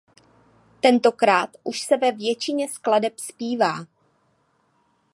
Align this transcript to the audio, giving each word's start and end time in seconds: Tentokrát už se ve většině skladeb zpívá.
Tentokrát 0.81 1.49
už 1.63 1.79
se 1.81 1.97
ve 1.97 2.11
většině 2.11 2.69
skladeb 2.69 3.19
zpívá. 3.19 3.85